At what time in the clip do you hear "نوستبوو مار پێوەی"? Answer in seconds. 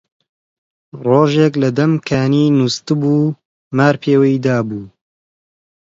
2.57-4.41